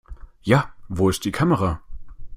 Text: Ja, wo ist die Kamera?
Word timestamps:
Ja, 0.41 0.73
wo 0.87 1.09
ist 1.09 1.25
die 1.25 1.31
Kamera? 1.31 1.79